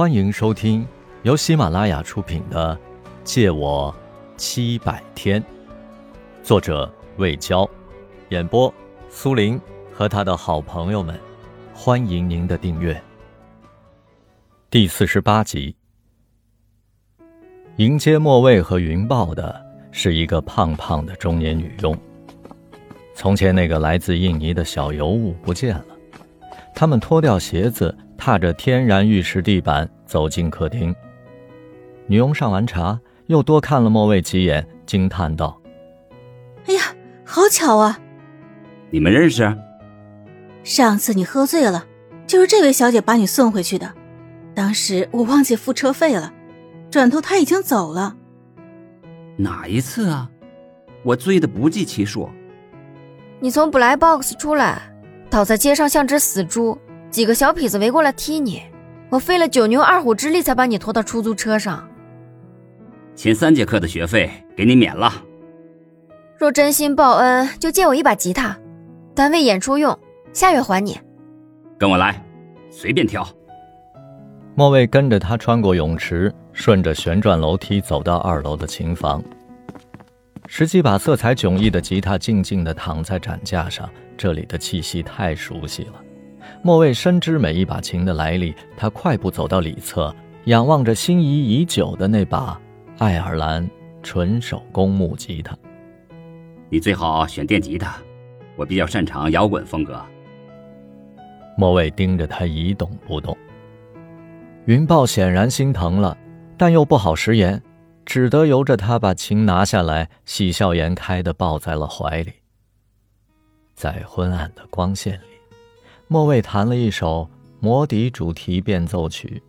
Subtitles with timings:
[0.00, 0.88] 欢迎收听
[1.24, 2.74] 由喜马拉雅出品的
[3.22, 3.94] 《借我
[4.34, 5.38] 七百天》，
[6.42, 7.68] 作者魏娇，
[8.30, 8.72] 演播
[9.10, 9.60] 苏林
[9.92, 11.20] 和他的好朋友们。
[11.74, 12.98] 欢迎您的订阅。
[14.70, 15.76] 第四十八集，
[17.76, 19.54] 迎接莫卫和云豹的
[19.92, 21.94] 是一个胖胖的中年女佣。
[23.14, 25.84] 从前那个来自印尼的小尤物不见了，
[26.74, 27.94] 他们脱掉鞋子。
[28.20, 30.94] 踏着天然玉石地板走进客厅，
[32.06, 35.58] 女佣上完茶，又多看了莫卫几眼，惊叹道
[36.68, 36.82] ：“哎呀，
[37.24, 37.98] 好巧啊！
[38.90, 39.56] 你们认识？
[40.62, 41.86] 上次你喝醉了，
[42.26, 43.94] 就是这位小姐把你送回去的。
[44.54, 46.30] 当时我忘记付车费了，
[46.90, 48.14] 转头她已经走了。
[49.38, 50.30] 哪一次啊？
[51.02, 52.28] 我醉得不计其数。
[53.40, 54.92] 你从 Black Box 出来，
[55.30, 56.76] 倒在街上像只死猪。”
[57.10, 58.62] 几个小痞子围过来踢你，
[59.10, 61.86] 我费了九牛二虎之力才把你拖到出租车上。
[63.16, 65.12] 前三节课的学费给你免了。
[66.38, 68.56] 若真心报恩，就借我一把吉他，
[69.14, 69.98] 单位演出用，
[70.32, 70.98] 下月还你。
[71.76, 72.24] 跟我来，
[72.70, 73.26] 随便挑。
[74.54, 79.22] 莫卫跟着他穿过泳池，顺着旋转楼梯走到二楼的琴房。
[80.46, 85.94] 十几把色彩迥异的吉他静静地躺在展架上，这里的气息太熟悉了。
[86.62, 92.60] 莫蔚深知每一把琴的来历，他快步走到里侧，仰望着心仪已久的那把
[92.98, 93.68] 爱尔兰
[94.02, 95.56] 纯手工木吉他。
[96.68, 97.96] 你最好选电吉他，
[98.56, 100.00] 我比较擅长摇滚风格。
[101.56, 103.36] 莫蔚盯着他一动不动。
[104.66, 106.16] 云豹显然心疼了，
[106.56, 107.60] 但又不好食言，
[108.04, 112.32] 只得由着他把琴拿下来，喜笑颜开地抱在了怀里。
[113.74, 115.29] 在昏暗的光线里。
[116.12, 117.30] 莫卫弹了一首
[117.60, 119.40] 《魔笛》主题变奏曲，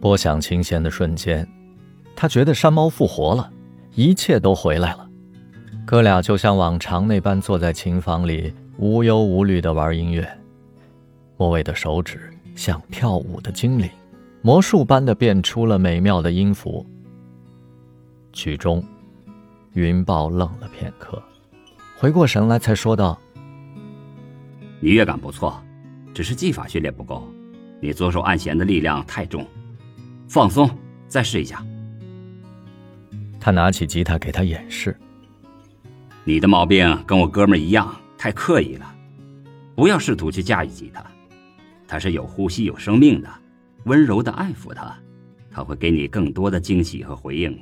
[0.00, 1.44] 拨响琴弦的瞬间，
[2.14, 3.50] 他觉得山猫复活了，
[3.96, 5.10] 一切都回来了。
[5.84, 10.24] 哥俩就像往常那般坐在琴房里，无忧无虑地玩音乐。
[11.36, 13.90] 莫卫的手指像跳舞的精灵，
[14.42, 16.86] 魔术般的变出了美妙的音符。
[18.32, 18.84] 曲终，
[19.72, 21.20] 云豹愣了片刻，
[21.98, 23.18] 回过神来才说道。
[24.80, 25.62] 你乐感不错，
[26.14, 27.30] 只是技法训练不够。
[27.80, 29.46] 你左手按弦的力量太重，
[30.26, 30.70] 放松，
[31.06, 31.64] 再试一下。
[33.38, 34.96] 他拿起吉他给他演示。
[36.24, 38.94] 你的毛病跟我哥们一样，太刻意了。
[39.74, 41.04] 不要试图去驾驭吉他，
[41.86, 43.28] 它是有呼吸、有生命的。
[43.84, 44.94] 温柔的爱抚它，
[45.50, 47.58] 它会给你更多的惊喜和回应。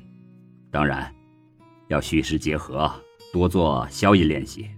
[0.71, 1.13] 当然，
[1.87, 2.93] 要虚实结合，
[3.33, 4.69] 多做消音练习。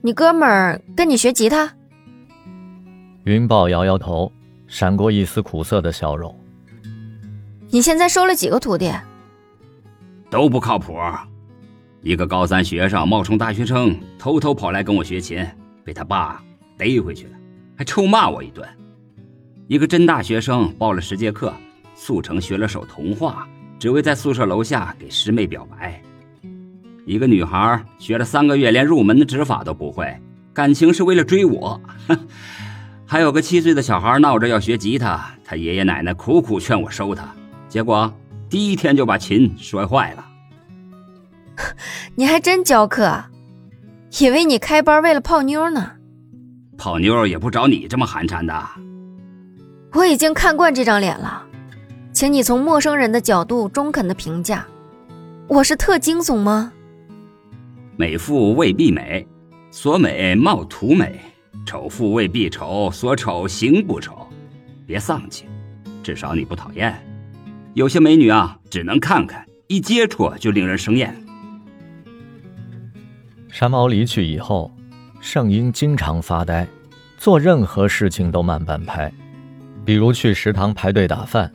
[0.00, 1.68] 你哥们儿跟你学吉他？
[3.24, 4.32] 云豹摇摇头，
[4.68, 6.32] 闪过一丝苦涩的笑容。
[7.68, 8.92] 你现在收了几个徒弟？
[10.30, 10.96] 都不靠谱。
[12.00, 15.44] 一个高三学生冒充大学生，偷偷跑来跟我学琴，
[15.84, 16.40] 被他爸
[16.76, 17.32] 逮回去了，
[17.76, 18.66] 还臭骂我一顿。
[19.66, 21.52] 一个真大学生报了十节课，
[21.96, 23.48] 速成学了首童话，
[23.80, 26.00] 只为在宿舍楼下给师妹表白。
[27.08, 30.20] 一个女孩学了三个月，连入门的指法都不会，
[30.52, 31.80] 感情是为了追我。
[33.06, 37.24] 还有个七岁的小孩闹着要学吉他，他爷爷奶奶苦苦劝我收他，
[37.66, 38.12] 结果
[38.50, 40.26] 第一天就把琴摔坏了。
[42.14, 43.24] 你还真教课，
[44.20, 45.92] 以为你开班为了泡妞呢。
[46.76, 48.54] 泡妞也不找你这么寒碜的。
[49.94, 51.42] 我已经看惯这张脸了，
[52.12, 54.66] 请你从陌生人的角度中肯的评价，
[55.46, 56.70] 我是特惊悚吗？
[58.00, 59.26] 美妇未必美，
[59.72, 61.08] 所美貌图美；
[61.66, 64.24] 丑妇未必丑，所丑行不丑。
[64.86, 65.46] 别丧气，
[66.00, 66.96] 至少你不讨厌。
[67.74, 71.12] 有些美女啊，只能看看，一接触就令人生厌。
[73.50, 74.72] 山猫离去以后，
[75.20, 76.68] 圣婴经常发呆，
[77.16, 79.12] 做任何事情都慢半拍，
[79.84, 81.52] 比如去食堂排队打饭，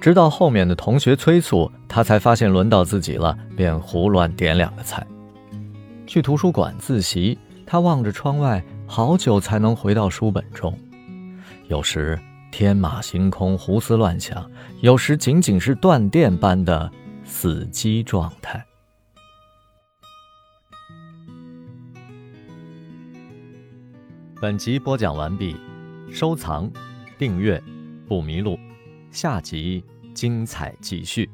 [0.00, 5.06] 直到后面的同学催促，他才发现轮到自己了，便胡乱点两个菜。
[6.06, 10.78] 去图书馆自习，他望着窗外，好久才能回到书本中。
[11.68, 12.18] 有时
[12.52, 14.44] 天马行空，胡思乱想；
[14.80, 16.90] 有时仅仅是断电般的
[17.24, 18.64] 死机状态。
[24.40, 25.56] 本集播讲完毕，
[26.12, 26.70] 收藏、
[27.16, 27.62] 订阅，
[28.06, 28.58] 不迷路。
[29.10, 31.30] 下集精彩继续。